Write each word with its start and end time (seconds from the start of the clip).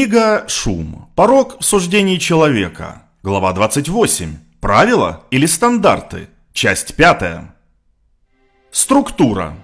Книга 0.00 0.46
«Шум. 0.48 1.10
Порог 1.14 1.60
в 1.60 1.62
суждении 1.62 2.16
человека». 2.16 3.02
Глава 3.22 3.52
28. 3.52 4.34
Правила 4.58 5.24
или 5.30 5.44
стандарты. 5.44 6.28
Часть 6.54 6.96
5. 6.96 7.42
Структура. 8.70 9.58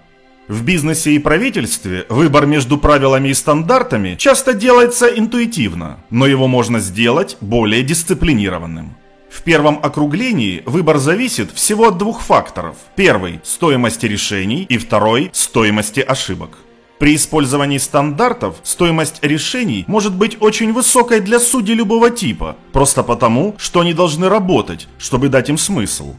В 0.46 0.62
бизнесе 0.62 1.12
и 1.12 1.18
правительстве 1.18 2.04
выбор 2.10 2.44
между 2.44 2.76
правилами 2.76 3.28
и 3.30 3.34
стандартами 3.34 4.16
часто 4.16 4.52
делается 4.52 5.06
интуитивно, 5.06 6.00
но 6.10 6.26
его 6.26 6.48
можно 6.48 6.80
сделать 6.80 7.38
более 7.40 7.82
дисциплинированным. 7.82 8.94
В 9.30 9.42
первом 9.42 9.80
округлении 9.82 10.62
выбор 10.66 10.98
зависит 10.98 11.50
всего 11.50 11.88
от 11.88 11.96
двух 11.96 12.20
факторов. 12.20 12.76
Первый– 12.94 13.40
стоимости 13.42 14.04
решений 14.04 14.66
и 14.68 14.76
второй– 14.76 15.30
стоимости 15.32 16.00
ошибок. 16.00 16.58
При 16.98 17.14
использовании 17.14 17.76
стандартов 17.76 18.56
стоимость 18.62 19.18
решений 19.22 19.84
может 19.86 20.14
быть 20.14 20.38
очень 20.40 20.72
высокой 20.72 21.20
для 21.20 21.38
судей 21.38 21.74
любого 21.74 22.10
типа, 22.10 22.56
просто 22.72 23.02
потому, 23.02 23.54
что 23.58 23.80
они 23.80 23.92
должны 23.92 24.30
работать, 24.30 24.88
чтобы 24.98 25.28
дать 25.28 25.50
им 25.50 25.58
смысл. 25.58 26.14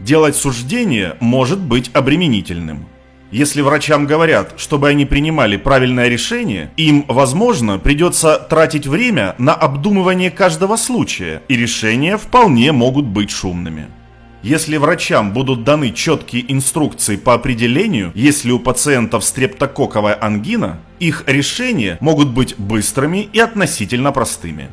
Делать 0.00 0.34
суждение 0.34 1.16
может 1.20 1.60
быть 1.60 1.90
обременительным. 1.92 2.86
Если 3.30 3.62
врачам 3.62 4.06
говорят, 4.06 4.54
чтобы 4.56 4.88
они 4.88 5.06
принимали 5.06 5.56
правильное 5.56 6.08
решение, 6.08 6.70
им, 6.76 7.04
возможно, 7.08 7.78
придется 7.78 8.38
тратить 8.38 8.86
время 8.86 9.34
на 9.38 9.54
обдумывание 9.54 10.30
каждого 10.30 10.76
случая, 10.76 11.42
и 11.48 11.56
решения 11.56 12.16
вполне 12.18 12.72
могут 12.72 13.06
быть 13.06 13.30
шумными. 13.30 13.86
Если 14.42 14.76
врачам 14.76 15.32
будут 15.32 15.62
даны 15.62 15.92
четкие 15.92 16.50
инструкции 16.52 17.14
по 17.14 17.34
определению, 17.34 18.10
если 18.16 18.50
у 18.50 18.58
пациентов 18.58 19.22
стрептококковая 19.24 20.18
ангина, 20.20 20.80
их 20.98 21.22
решения 21.28 21.96
могут 22.00 22.28
быть 22.30 22.56
быстрыми 22.58 23.28
и 23.32 23.38
относительно 23.38 24.10
простыми. 24.10 24.68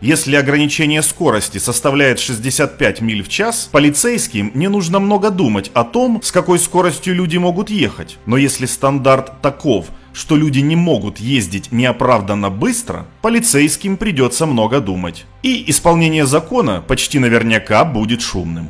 Если 0.00 0.36
ограничение 0.36 1.02
скорости 1.02 1.58
составляет 1.58 2.20
65 2.20 3.00
миль 3.02 3.22
в 3.22 3.28
час, 3.28 3.68
полицейским 3.70 4.52
не 4.54 4.68
нужно 4.68 4.98
много 5.00 5.30
думать 5.30 5.70
о 5.74 5.84
том, 5.84 6.22
с 6.22 6.30
какой 6.32 6.58
скоростью 6.58 7.14
люди 7.14 7.36
могут 7.36 7.68
ехать. 7.68 8.16
Но 8.26 8.38
если 8.38 8.64
стандарт 8.64 9.42
таков, 9.42 9.86
что 10.14 10.36
люди 10.36 10.60
не 10.60 10.76
могут 10.76 11.18
ездить 11.18 11.70
неоправданно 11.72 12.48
быстро, 12.48 13.06
полицейским 13.22 13.96
придется 13.96 14.46
много 14.46 14.80
думать. 14.80 15.26
И 15.42 15.68
исполнение 15.68 16.26
закона 16.26 16.82
почти 16.86 17.18
наверняка 17.18 17.84
будет 17.84 18.22
шумным. 18.22 18.68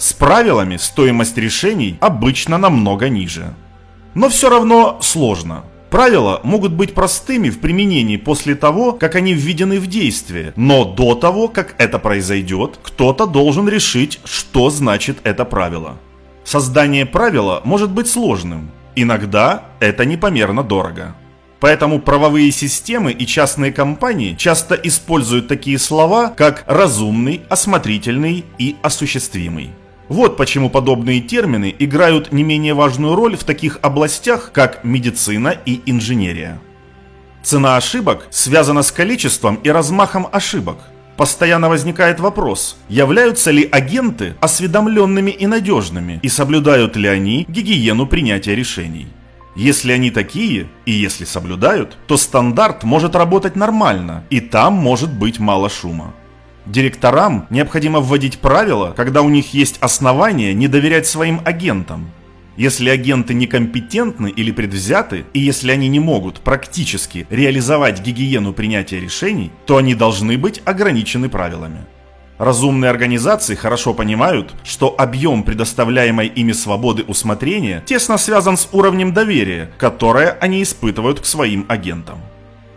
С 0.00 0.14
правилами 0.14 0.78
стоимость 0.78 1.36
решений 1.36 1.98
обычно 2.00 2.56
намного 2.56 3.10
ниже. 3.10 3.52
Но 4.14 4.30
все 4.30 4.48
равно 4.48 4.98
сложно. 5.02 5.64
Правила 5.90 6.40
могут 6.42 6.72
быть 6.72 6.94
простыми 6.94 7.50
в 7.50 7.60
применении 7.60 8.16
после 8.16 8.54
того, 8.54 8.92
как 8.92 9.14
они 9.14 9.34
введены 9.34 9.78
в 9.78 9.88
действие, 9.88 10.54
но 10.56 10.86
до 10.86 11.14
того, 11.14 11.48
как 11.48 11.74
это 11.76 11.98
произойдет, 11.98 12.78
кто-то 12.82 13.26
должен 13.26 13.68
решить, 13.68 14.20
что 14.24 14.70
значит 14.70 15.18
это 15.22 15.44
правило. 15.44 15.98
Создание 16.44 17.04
правила 17.04 17.60
может 17.64 17.90
быть 17.90 18.08
сложным. 18.08 18.70
Иногда 18.96 19.64
это 19.80 20.06
непомерно 20.06 20.62
дорого. 20.62 21.14
Поэтому 21.60 22.00
правовые 22.00 22.50
системы 22.52 23.12
и 23.12 23.26
частные 23.26 23.70
компании 23.70 24.34
часто 24.34 24.76
используют 24.76 25.46
такие 25.46 25.78
слова, 25.78 26.28
как 26.34 26.64
разумный, 26.66 27.42
осмотрительный 27.50 28.46
и 28.56 28.76
осуществимый. 28.80 29.72
Вот 30.10 30.36
почему 30.36 30.70
подобные 30.70 31.20
термины 31.20 31.72
играют 31.78 32.32
не 32.32 32.42
менее 32.42 32.74
важную 32.74 33.14
роль 33.14 33.36
в 33.36 33.44
таких 33.44 33.78
областях, 33.80 34.50
как 34.52 34.82
медицина 34.82 35.54
и 35.64 35.80
инженерия. 35.86 36.58
Цена 37.44 37.76
ошибок 37.76 38.26
связана 38.28 38.82
с 38.82 38.90
количеством 38.90 39.54
и 39.62 39.70
размахом 39.70 40.26
ошибок. 40.32 40.78
Постоянно 41.16 41.68
возникает 41.68 42.18
вопрос, 42.18 42.76
являются 42.88 43.52
ли 43.52 43.68
агенты 43.70 44.34
осведомленными 44.40 45.30
и 45.30 45.46
надежными, 45.46 46.18
и 46.22 46.28
соблюдают 46.28 46.96
ли 46.96 47.06
они 47.06 47.44
гигиену 47.48 48.04
принятия 48.06 48.56
решений. 48.56 49.06
Если 49.54 49.92
они 49.92 50.10
такие, 50.10 50.66
и 50.86 50.90
если 50.90 51.24
соблюдают, 51.24 51.96
то 52.08 52.16
стандарт 52.16 52.82
может 52.82 53.14
работать 53.14 53.54
нормально, 53.54 54.24
и 54.28 54.40
там 54.40 54.74
может 54.74 55.12
быть 55.12 55.38
мало 55.38 55.70
шума. 55.70 56.14
Директорам 56.66 57.46
необходимо 57.50 58.00
вводить 58.00 58.38
правила, 58.38 58.92
когда 58.96 59.22
у 59.22 59.28
них 59.28 59.54
есть 59.54 59.78
основания 59.80 60.52
не 60.54 60.68
доверять 60.68 61.06
своим 61.06 61.40
агентам. 61.44 62.10
Если 62.56 62.90
агенты 62.90 63.32
некомпетентны 63.32 64.28
или 64.28 64.50
предвзяты, 64.50 65.24
и 65.32 65.40
если 65.40 65.72
они 65.72 65.88
не 65.88 66.00
могут 66.00 66.40
практически 66.40 67.26
реализовать 67.30 68.02
гигиену 68.02 68.52
принятия 68.52 69.00
решений, 69.00 69.50
то 69.64 69.78
они 69.78 69.94
должны 69.94 70.36
быть 70.36 70.60
ограничены 70.66 71.30
правилами. 71.30 71.86
Разумные 72.38 72.90
организации 72.90 73.54
хорошо 73.54 73.92
понимают, 73.92 74.54
что 74.64 74.94
объем 74.98 75.42
предоставляемой 75.42 76.26
ими 76.26 76.52
свободы 76.52 77.02
усмотрения 77.02 77.82
тесно 77.84 78.16
связан 78.16 78.56
с 78.56 78.68
уровнем 78.72 79.12
доверия, 79.12 79.70
которое 79.78 80.30
они 80.40 80.62
испытывают 80.62 81.20
к 81.20 81.26
своим 81.26 81.66
агентам. 81.68 82.20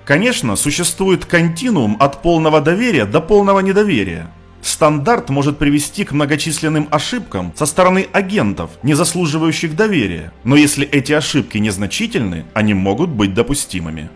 Конечно, 0.06 0.56
существует 0.58 1.26
континуум 1.26 1.96
от 2.00 2.22
полного 2.22 2.60
доверия 2.60 3.06
до 3.06 3.22
полного 3.22 3.62
недоверия. 3.62 4.30
Стандарт 4.62 5.30
может 5.30 5.58
привести 5.58 6.04
к 6.04 6.12
многочисленным 6.12 6.88
ошибкам 6.92 7.54
со 7.56 7.66
стороны 7.66 8.08
агентов, 8.14 8.72
не 8.82 8.94
заслуживающих 8.94 9.76
доверия, 9.76 10.32
но 10.44 10.56
если 10.56 10.88
эти 10.88 11.12
ошибки 11.14 11.58
незначительны, 11.58 12.46
они 12.54 12.74
могут 12.74 13.10
быть 13.10 13.34
допустимыми. 13.34 14.10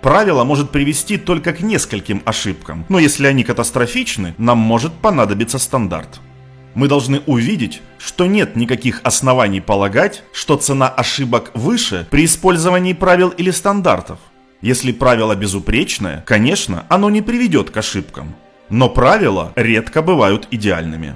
Правило 0.00 0.44
может 0.44 0.70
привести 0.70 1.18
только 1.18 1.52
к 1.52 1.60
нескольким 1.60 2.22
ошибкам, 2.24 2.84
но 2.88 3.00
если 3.00 3.26
они 3.26 3.42
катастрофичны, 3.42 4.34
нам 4.38 4.58
может 4.58 4.92
понадобиться 4.92 5.58
стандарт. 5.58 6.20
Мы 6.74 6.86
должны 6.86 7.20
увидеть, 7.26 7.82
что 7.98 8.26
нет 8.26 8.54
никаких 8.54 9.00
оснований 9.02 9.60
полагать, 9.60 10.22
что 10.32 10.56
цена 10.56 10.88
ошибок 10.88 11.50
выше 11.54 12.06
при 12.08 12.24
использовании 12.24 12.92
правил 12.92 13.30
или 13.30 13.50
стандартов. 13.50 14.20
Если 14.60 14.90
правило 14.90 15.36
безупречное, 15.36 16.24
конечно, 16.26 16.84
оно 16.88 17.10
не 17.10 17.22
приведет 17.22 17.70
к 17.70 17.76
ошибкам. 17.76 18.34
Но 18.70 18.88
правила 18.88 19.52
редко 19.54 20.02
бывают 20.02 20.48
идеальными. 20.50 21.14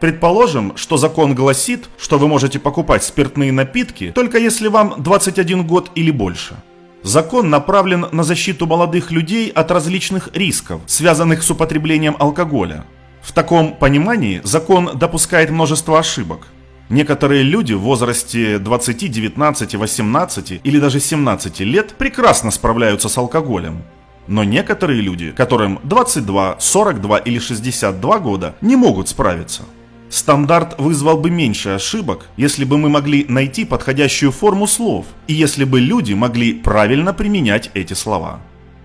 Предположим, 0.00 0.76
что 0.76 0.96
закон 0.96 1.34
гласит, 1.34 1.88
что 1.98 2.18
вы 2.18 2.28
можете 2.28 2.58
покупать 2.58 3.04
спиртные 3.04 3.52
напитки 3.52 4.10
только 4.14 4.38
если 4.38 4.68
вам 4.68 4.94
21 4.98 5.66
год 5.66 5.90
или 5.94 6.10
больше. 6.10 6.56
Закон 7.02 7.50
направлен 7.50 8.06
на 8.10 8.22
защиту 8.22 8.66
молодых 8.66 9.10
людей 9.10 9.50
от 9.50 9.70
различных 9.70 10.30
рисков, 10.32 10.80
связанных 10.86 11.42
с 11.42 11.50
употреблением 11.50 12.16
алкоголя. 12.18 12.84
В 13.20 13.32
таком 13.32 13.74
понимании 13.74 14.40
закон 14.44 14.90
допускает 14.94 15.50
множество 15.50 15.98
ошибок. 15.98 16.48
Некоторые 16.88 17.42
люди 17.42 17.72
в 17.72 17.80
возрасте 17.80 18.58
20, 18.58 19.10
19, 19.10 19.74
18 19.74 20.60
или 20.62 20.78
даже 20.78 21.00
17 21.00 21.60
лет 21.60 21.94
прекрасно 21.96 22.50
справляются 22.50 23.08
с 23.08 23.16
алкоголем. 23.16 23.82
Но 24.28 24.44
некоторые 24.44 25.00
люди, 25.00 25.32
которым 25.32 25.80
22, 25.84 26.56
42 26.58 27.18
или 27.18 27.38
62 27.38 28.18
года, 28.18 28.54
не 28.60 28.76
могут 28.76 29.08
справиться. 29.08 29.62
Стандарт 30.10 30.78
вызвал 30.78 31.16
бы 31.16 31.30
меньше 31.30 31.70
ошибок, 31.70 32.26
если 32.36 32.66
бы 32.66 32.76
мы 32.76 32.90
могли 32.90 33.24
найти 33.28 33.64
подходящую 33.64 34.30
форму 34.30 34.66
слов, 34.66 35.06
и 35.26 35.32
если 35.32 35.64
бы 35.64 35.80
люди 35.80 36.12
могли 36.12 36.52
правильно 36.52 37.14
применять 37.14 37.70
эти 37.72 37.94
слова. 37.94 38.40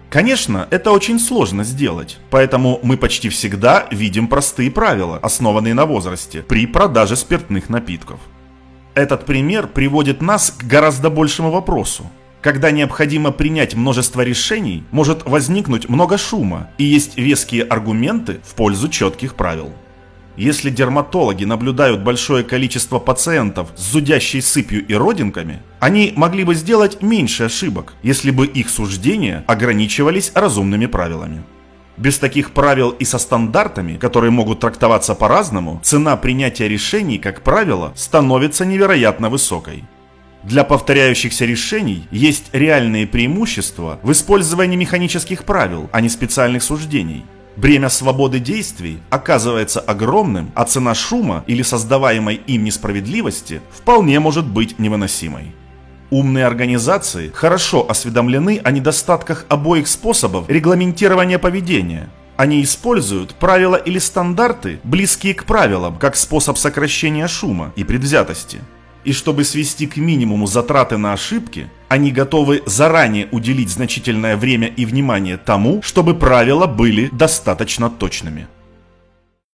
Конечно, 0.10 0.68
это 0.72 0.92
очень 0.92 1.20
сложно 1.20 1.66
сделать, 1.66 2.18
поэтому 2.30 2.80
мы 2.82 2.96
почти 2.96 3.28
всегда 3.28 3.88
видим 3.92 4.28
простые 4.28 4.72
правила, 4.72 5.20
основанные 5.22 5.74
на 5.74 5.86
возрасте, 5.86 6.42
при 6.42 6.66
продаже 6.66 7.18
спиртных 7.18 7.70
напитков. 7.70 8.20
Этот 8.94 9.26
пример 9.26 9.68
приводит 9.68 10.22
нас 10.22 10.52
к 10.52 10.64
гораздо 10.64 11.10
большему 11.10 11.52
вопросу. 11.52 12.10
Когда 12.42 12.72
необходимо 12.72 13.32
принять 13.32 13.76
множество 13.76 14.22
решений, 14.22 14.86
может 14.92 15.26
возникнуть 15.26 15.90
много 15.90 16.18
шума, 16.18 16.70
и 16.78 16.86
есть 16.86 17.18
веские 17.18 17.64
аргументы 17.64 18.40
в 18.46 18.56
пользу 18.56 18.88
четких 18.88 19.36
правил. 19.36 19.74
Если 20.38 20.70
дерматологи 20.70 21.46
наблюдают 21.46 22.04
большое 22.04 22.44
количество 22.44 23.00
пациентов 23.00 23.70
с 23.76 23.92
зудящей 23.92 24.44
сыпью 24.44 24.86
и 24.86 24.94
родинками, 24.94 25.64
они 25.80 26.14
могли 26.16 26.44
бы 26.44 26.54
сделать 26.54 27.02
меньше 27.02 27.46
ошибок, 27.46 27.96
если 28.04 28.30
бы 28.30 28.46
их 28.46 28.70
суждения 28.70 29.44
ограничивались 29.48 30.32
разумными 30.36 30.86
правилами. 30.86 31.44
Без 31.98 32.20
таких 32.20 32.52
правил 32.52 32.92
и 32.92 33.04
со 33.04 33.18
стандартами, 33.18 33.98
которые 33.98 34.30
могут 34.30 34.60
трактоваться 34.60 35.16
по-разному, 35.16 35.82
цена 35.84 36.16
принятия 36.16 36.68
решений, 36.68 37.18
как 37.18 37.42
правило, 37.42 37.92
становится 37.96 38.64
невероятно 38.64 39.32
высокой. 39.32 39.86
Для 40.44 40.64
повторяющихся 40.64 41.46
решений 41.46 42.08
есть 42.12 42.50
реальные 42.54 43.08
преимущества 43.08 44.00
в 44.04 44.12
использовании 44.12 44.78
механических 44.78 45.46
правил, 45.46 45.90
а 45.92 46.00
не 46.00 46.10
специальных 46.10 46.62
суждений– 46.62 47.26
Бремя 47.58 47.90
свободы 47.90 48.40
действий 48.40 49.00
оказывается 49.10 49.80
огромным, 49.80 50.52
а 50.54 50.64
цена 50.66 50.94
шума 50.94 51.44
или 51.48 51.64
создаваемой 51.64 52.36
им 52.36 52.64
несправедливости 52.64 53.62
вполне 53.72 54.20
может 54.20 54.46
быть 54.46 54.78
невыносимой. 54.78 55.56
Умные 56.12 56.46
организации 56.46 57.32
хорошо 57.34 57.90
осведомлены 57.90 58.62
о 58.64 58.70
недостатках 58.70 59.48
обоих 59.50 59.88
способов 59.88 60.48
регламентирования 60.48 61.40
поведения. 61.40 62.10
Они 62.38 62.62
используют 62.62 63.34
правила 63.34 63.76
или 63.76 63.98
стандарты, 63.98 64.80
близкие 64.84 65.34
к 65.34 65.46
правилам, 65.46 65.98
как 65.98 66.16
способ 66.16 66.60
сокращения 66.60 67.28
шума 67.28 67.74
и 67.76 67.84
предвзятости. 67.84 68.60
И 69.04 69.14
чтобы 69.14 69.44
свести 69.44 69.88
к 69.88 69.98
минимуму 69.98 70.46
затраты 70.46 70.98
на 70.98 71.14
ошибки, 71.14 71.72
они 71.88 72.12
готовы 72.12 72.64
заранее 72.66 73.28
уделить 73.32 73.70
значительное 73.70 74.36
время 74.38 74.68
и 74.68 74.86
внимание 74.86 75.38
тому, 75.38 75.82
чтобы 75.82 76.16
правила 76.16 76.68
были 76.68 77.10
достаточно 77.12 77.90
точными. 77.90 78.48